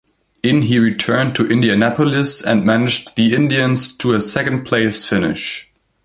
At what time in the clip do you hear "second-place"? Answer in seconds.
4.19-5.05